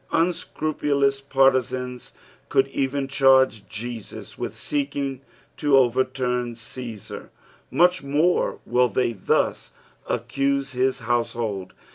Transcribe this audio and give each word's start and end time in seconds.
Unacrupuloua 0.11 1.21
partisans 1.29 2.13
could 2.49 2.67
even 2.69 3.07
charge 3.07 3.67
Jesus 3.69 4.35
with 4.35 4.57
seeking 4.57 5.21
to 5.57 5.77
over 5.77 6.03
turn 6.03 6.55
Cfesar, 6.55 7.29
much 7.69 8.01
more 8.01 8.57
will 8.65 8.89
they 8.89 9.13
thus 9.13 9.73
accuse 10.07 10.71
his 10.71 11.01
household. 11.01 11.73